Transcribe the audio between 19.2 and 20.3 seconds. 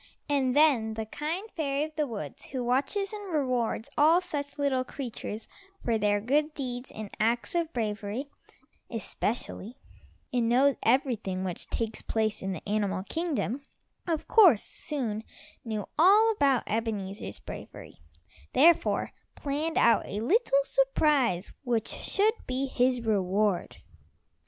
planned out a